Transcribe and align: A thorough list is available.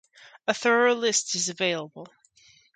A 0.47 0.53
thorough 0.55 0.95
list 0.95 1.35
is 1.35 1.49
available. 1.49 2.07